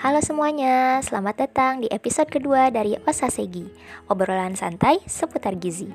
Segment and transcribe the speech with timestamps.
[0.00, 3.68] Halo semuanya, selamat datang di episode kedua dari Osasegi,
[4.08, 5.92] obrolan santai seputar gizi.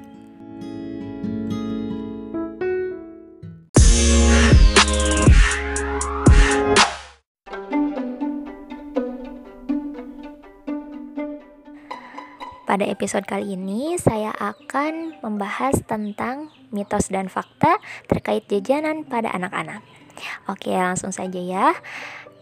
[12.70, 19.82] Pada episode kali ini, saya akan membahas tentang mitos dan fakta terkait jajanan pada anak-anak.
[20.46, 21.74] Oke, langsung saja ya.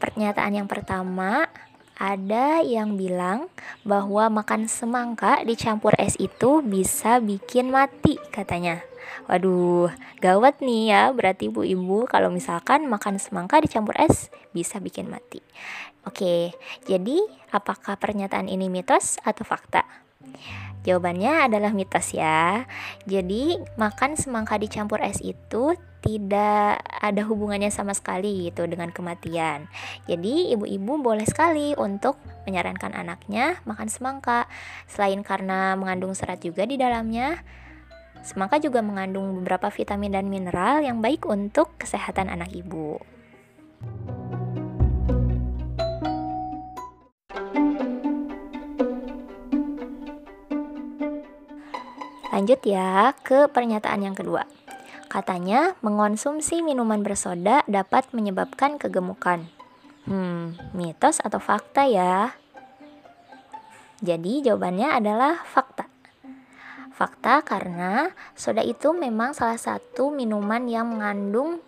[0.04, 1.48] Pernyataan yang pertama,
[1.96, 3.48] ada yang bilang
[3.88, 8.84] bahwa makan semangka dicampur es itu bisa bikin mati katanya.
[9.32, 9.88] Waduh,
[10.20, 11.04] gawat nih ya.
[11.16, 15.40] Berarti ibu-ibu kalau misalkan makan semangka dicampur es bisa bikin mati.
[16.04, 16.52] Oke,
[16.84, 17.24] jadi
[17.56, 19.88] apakah pernyataan ini mitos atau fakta?
[20.84, 22.68] Jawabannya adalah mitos ya.
[23.08, 29.72] Jadi, makan semangka dicampur es itu tidak ada hubungannya sama sekali gitu dengan kematian.
[30.04, 34.52] Jadi, ibu-ibu boleh sekali untuk menyarankan anaknya makan semangka.
[34.92, 37.40] Selain karena mengandung serat juga di dalamnya,
[38.20, 43.00] semangka juga mengandung beberapa vitamin dan mineral yang baik untuk kesehatan anak ibu.
[52.34, 54.63] Lanjut ya ke pernyataan yang kedua.
[55.14, 59.46] Katanya, mengonsumsi minuman bersoda dapat menyebabkan kegemukan.
[60.10, 62.34] Hmm, mitos atau fakta ya?
[64.02, 65.86] Jadi jawabannya adalah fakta.
[66.98, 71.62] Fakta karena soda itu memang salah satu minuman yang mengandung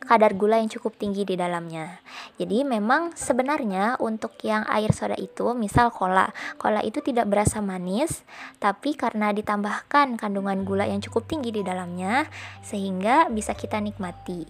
[0.00, 2.00] kadar gula yang cukup tinggi di dalamnya.
[2.40, 8.24] Jadi memang sebenarnya untuk yang air soda itu, misal cola, cola itu tidak berasa manis,
[8.56, 12.26] tapi karena ditambahkan kandungan gula yang cukup tinggi di dalamnya,
[12.64, 14.48] sehingga bisa kita nikmati.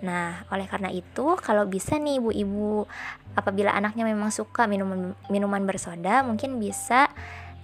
[0.00, 2.88] Nah, oleh karena itu, kalau bisa nih ibu-ibu,
[3.36, 7.12] apabila anaknya memang suka minuman minuman bersoda, mungkin bisa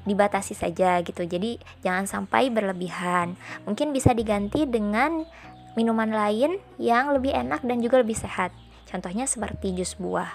[0.06, 1.26] dibatasi saja gitu.
[1.26, 3.34] Jadi jangan sampai berlebihan.
[3.66, 5.26] Mungkin bisa diganti dengan
[5.76, 8.50] minuman lain yang lebih enak dan juga lebih sehat.
[8.88, 10.32] Contohnya seperti jus buah.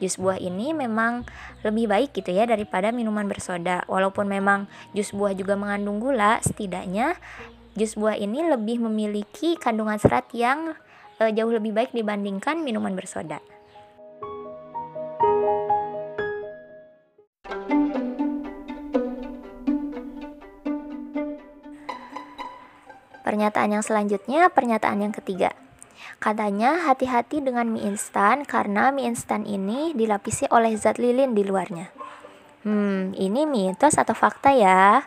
[0.00, 1.28] Jus buah ini memang
[1.62, 3.84] lebih baik gitu ya daripada minuman bersoda.
[3.86, 4.66] Walaupun memang
[4.96, 7.14] jus buah juga mengandung gula, setidaknya
[7.78, 10.74] jus buah ini lebih memiliki kandungan serat yang
[11.20, 13.38] e, jauh lebih baik dibandingkan minuman bersoda.
[23.28, 25.52] Pernyataan yang selanjutnya, pernyataan yang ketiga.
[26.16, 31.92] Katanya hati-hati dengan mie instan karena mie instan ini dilapisi oleh zat lilin di luarnya.
[32.64, 35.04] Hmm, ini mitos atau fakta ya?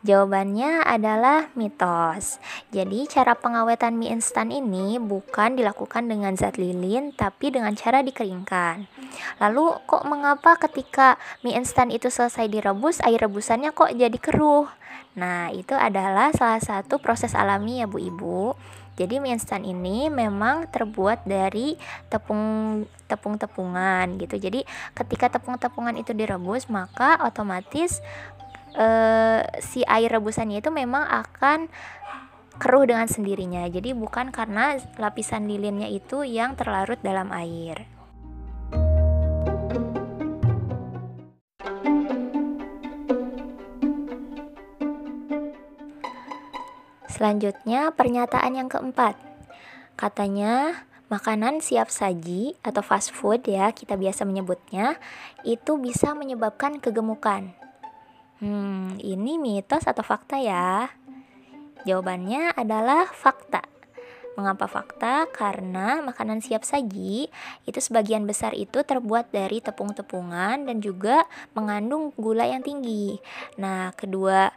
[0.00, 2.40] Jawabannya adalah mitos.
[2.72, 8.88] Jadi, cara pengawetan mie instan ini bukan dilakukan dengan zat lilin, tapi dengan cara dikeringkan.
[9.44, 14.72] Lalu, kok mengapa ketika mie instan itu selesai direbus, air rebusannya kok jadi keruh?
[15.20, 18.56] Nah, itu adalah salah satu proses alami ya Bu Ibu.
[18.96, 21.76] Jadi mie instan ini memang terbuat dari
[22.08, 24.36] tepung tepung-tepungan gitu.
[24.36, 24.64] Jadi
[24.96, 28.00] ketika tepung-tepungan itu direbus, maka otomatis
[28.74, 31.70] eh, si air rebusannya itu memang akan
[32.60, 33.64] keruh dengan sendirinya.
[33.72, 37.88] Jadi bukan karena lapisan lilinnya itu yang terlarut dalam air.
[47.20, 49.12] Selanjutnya, pernyataan yang keempat.
[49.92, 54.96] Katanya, makanan siap saji atau fast food ya, kita biasa menyebutnya,
[55.44, 57.52] itu bisa menyebabkan kegemukan.
[58.40, 60.88] Hmm, ini mitos atau fakta ya?
[61.84, 63.60] Jawabannya adalah fakta.
[64.32, 65.28] Mengapa fakta?
[65.28, 67.28] Karena makanan siap saji
[67.68, 73.20] itu sebagian besar itu terbuat dari tepung-tepungan dan juga mengandung gula yang tinggi.
[73.60, 74.48] Nah, kedua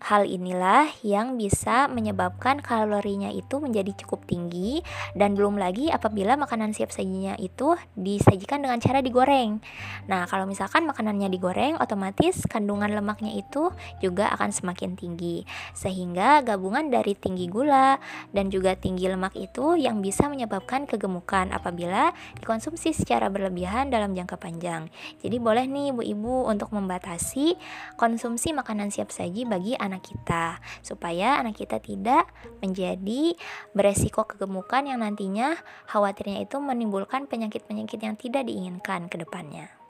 [0.00, 4.80] Hal inilah yang bisa menyebabkan kalorinya itu menjadi cukup tinggi
[5.12, 9.60] dan belum lagi apabila makanan siap sajinya itu disajikan dengan cara digoreng.
[10.08, 13.68] Nah, kalau misalkan makanannya digoreng, otomatis kandungan lemaknya itu
[14.00, 15.44] juga akan semakin tinggi.
[15.76, 18.00] Sehingga gabungan dari tinggi gula
[18.32, 24.40] dan juga tinggi lemak itu yang bisa menyebabkan kegemukan apabila dikonsumsi secara berlebihan dalam jangka
[24.40, 24.88] panjang.
[25.20, 27.60] Jadi boleh nih ibu-ibu untuk membatasi
[28.00, 32.30] konsumsi makanan siap saji bagi anak anak kita supaya anak kita tidak
[32.62, 33.34] menjadi
[33.74, 35.58] beresiko kegemukan yang nantinya
[35.90, 39.80] khawatirnya itu menimbulkan penyakit-penyakit yang tidak diinginkan ke depannya.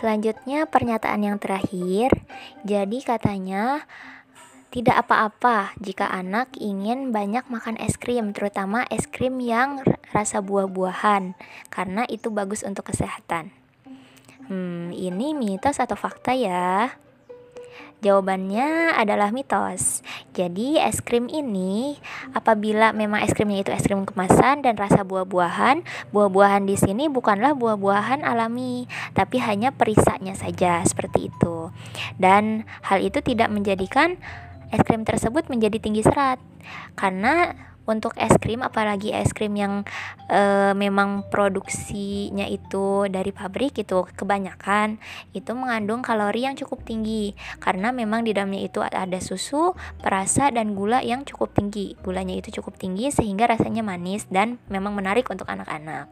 [0.00, 2.08] Selanjutnya pernyataan yang terakhir.
[2.64, 3.84] Jadi katanya
[4.70, 9.82] Tidak apa-apa jika anak ingin banyak makan es krim, terutama es krim yang
[10.14, 11.34] rasa buah-buahan,
[11.74, 13.50] karena itu bagus untuk kesehatan.
[14.46, 16.94] Hmm, ini mitos atau fakta ya?
[18.00, 20.06] Jawabannya adalah mitos.
[20.38, 21.98] Jadi, es krim ini
[22.32, 25.82] apabila memang es krimnya itu es krim kemasan dan rasa buah-buahan,
[26.14, 31.74] buah-buahan di sini bukanlah buah-buahan alami, tapi hanya perisanya saja seperti itu.
[32.16, 34.16] Dan hal itu tidak menjadikan
[34.70, 36.38] es krim tersebut menjadi tinggi serat.
[36.94, 37.54] Karena
[37.88, 39.82] untuk es krim apalagi es krim yang
[40.28, 45.00] e, memang produksinya itu dari pabrik itu kebanyakan
[45.32, 50.72] itu mengandung kalori yang cukup tinggi karena memang di dalamnya itu ada susu, perasa dan
[50.74, 51.94] gula yang cukup tinggi.
[52.00, 56.08] Gulanya itu cukup tinggi sehingga rasanya manis dan memang menarik untuk anak-anak.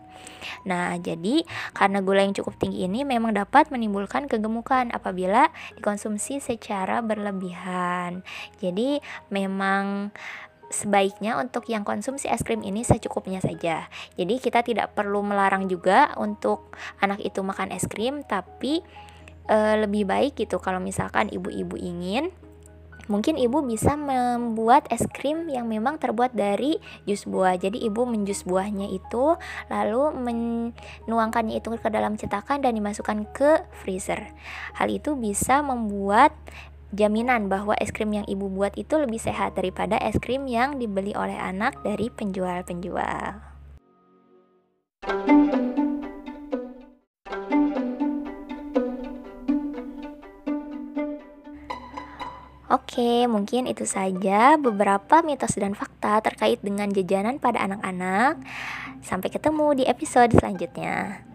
[0.67, 7.01] Nah, jadi karena gula yang cukup tinggi ini memang dapat menimbulkan kegemukan apabila dikonsumsi secara
[7.01, 8.27] berlebihan.
[8.59, 8.99] Jadi
[9.31, 10.11] memang
[10.69, 13.89] sebaiknya untuk yang konsumsi es krim ini secukupnya saja.
[14.17, 18.85] Jadi kita tidak perlu melarang juga untuk anak itu makan es krim, tapi
[19.49, 22.29] e, lebih baik gitu kalau misalkan ibu-ibu ingin
[23.09, 26.77] mungkin ibu bisa membuat es krim yang memang terbuat dari
[27.09, 27.57] jus buah.
[27.57, 29.35] Jadi ibu menjus buahnya itu
[29.73, 30.13] lalu
[31.09, 34.37] menuangkannya itu ke dalam cetakan dan dimasukkan ke freezer.
[34.77, 36.37] Hal itu bisa membuat
[36.93, 41.13] jaminan bahwa es krim yang ibu buat itu lebih sehat daripada es krim yang dibeli
[41.13, 43.49] oleh anak dari penjual-penjual.
[52.69, 58.45] Oke, mungkin itu saja beberapa mitos dan fakta terkait dengan jajanan pada anak-anak.
[59.01, 61.28] Sampai ketemu di episode selanjutnya.